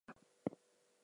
Hambro 0.07 0.13
to 0.15 0.23
form 0.23 0.43
a 0.47 0.49
government. 0.49 0.59